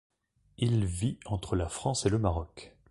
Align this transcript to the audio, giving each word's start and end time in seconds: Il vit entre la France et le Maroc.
Il 0.57 0.85
vit 0.87 1.19
entre 1.27 1.55
la 1.55 1.69
France 1.69 2.07
et 2.07 2.09
le 2.09 2.17
Maroc. 2.17 2.73